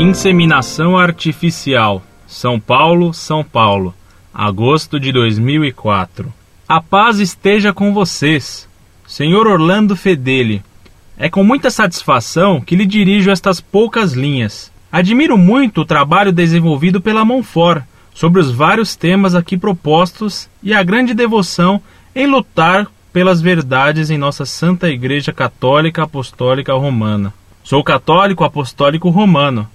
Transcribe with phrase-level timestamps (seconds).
[0.00, 2.00] Inseminação artificial.
[2.24, 3.92] São Paulo, São Paulo,
[4.32, 6.32] agosto de 2004.
[6.68, 8.68] A paz esteja com vocês.
[9.08, 10.62] Senhor Orlando Fedeli,
[11.18, 14.70] é com muita satisfação que lhe dirijo estas poucas linhas.
[14.92, 17.82] Admiro muito o trabalho desenvolvido pela Monfort
[18.14, 21.82] sobre os vários temas aqui propostos e a grande devoção
[22.14, 27.34] em lutar pelas verdades em nossa Santa Igreja Católica Apostólica Romana.
[27.64, 29.68] Sou católico apostólico romano.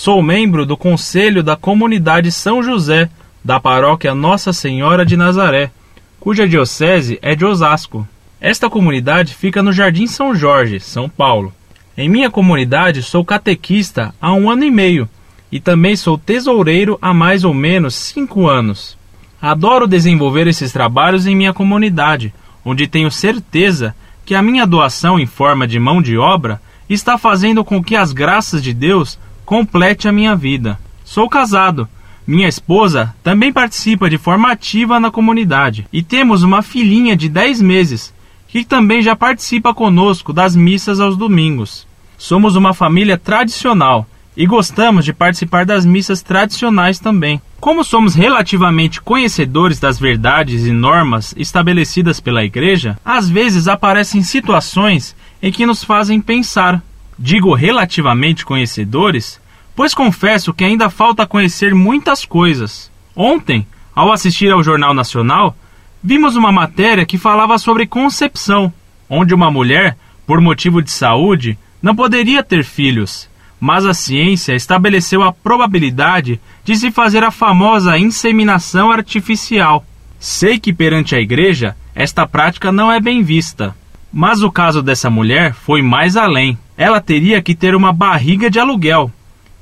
[0.00, 3.10] Sou membro do Conselho da Comunidade São José,
[3.44, 5.72] da paróquia Nossa Senhora de Nazaré,
[6.20, 8.06] cuja diocese é de Osasco.
[8.40, 11.52] Esta comunidade fica no Jardim São Jorge, São Paulo.
[11.96, 15.08] Em minha comunidade sou catequista há um ano e meio
[15.50, 18.96] e também sou tesoureiro há mais ou menos cinco anos.
[19.42, 22.32] Adoro desenvolver esses trabalhos em minha comunidade,
[22.64, 27.64] onde tenho certeza que a minha doação em forma de mão de obra está fazendo
[27.64, 29.18] com que as graças de Deus
[29.48, 30.78] complete a minha vida.
[31.02, 31.88] Sou casado.
[32.26, 37.62] Minha esposa também participa de forma ativa na comunidade e temos uma filhinha de 10
[37.62, 38.12] meses
[38.46, 41.86] que também já participa conosco das missas aos domingos.
[42.18, 47.40] Somos uma família tradicional e gostamos de participar das missas tradicionais também.
[47.58, 55.16] Como somos relativamente conhecedores das verdades e normas estabelecidas pela Igreja, às vezes aparecem situações
[55.42, 56.82] em que nos fazem pensar.
[57.18, 59.40] Digo relativamente conhecedores,
[59.74, 62.90] pois confesso que ainda falta conhecer muitas coisas.
[63.14, 65.56] Ontem, ao assistir ao Jornal Nacional,
[66.02, 68.72] vimos uma matéria que falava sobre concepção,
[69.10, 69.96] onde uma mulher,
[70.26, 73.28] por motivo de saúde, não poderia ter filhos,
[73.60, 79.84] mas a ciência estabeleceu a probabilidade de se fazer a famosa inseminação artificial.
[80.20, 83.74] Sei que perante a igreja esta prática não é bem vista,
[84.12, 86.56] mas o caso dessa mulher foi mais além.
[86.78, 89.10] Ela teria que ter uma barriga de aluguel.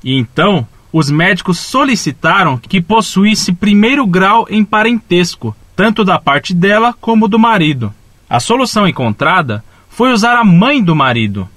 [0.03, 6.93] E então, os médicos solicitaram que possuísse primeiro grau em parentesco, tanto da parte dela
[6.93, 7.91] como do marido.
[8.29, 11.49] A solução encontrada foi usar a mãe do marido,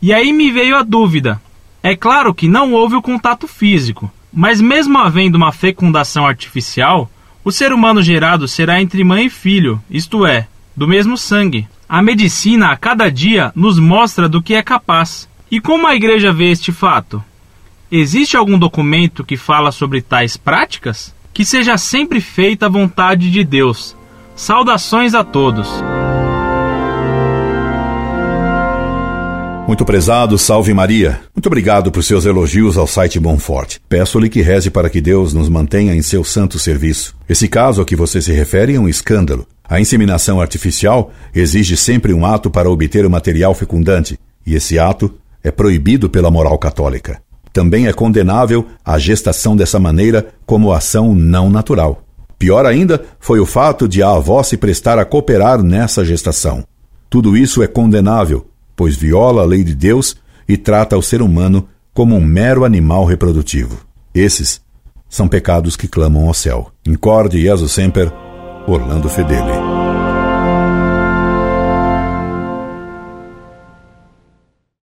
[0.00, 1.40] e aí me veio a dúvida.
[1.82, 7.10] É claro que não houve o contato físico, mas mesmo havendo uma fecundação artificial,
[7.44, 11.68] o ser humano gerado será entre mãe e filho, isto é, do mesmo sangue.
[11.88, 15.28] A medicina a cada dia nos mostra do que é capaz.
[15.50, 17.22] E como a igreja vê este fato?
[17.90, 21.14] Existe algum documento que fala sobre tais práticas?
[21.34, 23.94] Que seja sempre feita a vontade de Deus.
[24.34, 25.68] Saudações a todos.
[29.66, 31.20] Muito prezado, salve Maria.
[31.34, 33.80] Muito obrigado por seus elogios ao site Bonforte.
[33.88, 37.14] Peço-lhe que reze para que Deus nos mantenha em seu santo serviço.
[37.28, 39.46] Esse caso a que você se refere é um escândalo.
[39.72, 45.14] A inseminação artificial exige sempre um ato para obter o material fecundante, e esse ato
[45.42, 47.22] é proibido pela moral católica.
[47.54, 52.02] Também é condenável a gestação dessa maneira como ação não natural.
[52.38, 56.64] Pior ainda foi o fato de a avó se prestar a cooperar nessa gestação.
[57.08, 58.46] Tudo isso é condenável
[58.76, 60.16] pois viola a lei de Deus
[60.46, 63.78] e trata o ser humano como um mero animal reprodutivo.
[64.14, 64.60] Esses
[65.08, 66.70] são pecados que clamam ao céu.
[66.86, 68.12] Incorde Jesus Semper,
[68.66, 69.71] Orlando Fedeli.